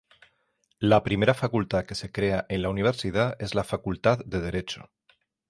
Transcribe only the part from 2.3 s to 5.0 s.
en la Universidad es la Facultad de Derecho.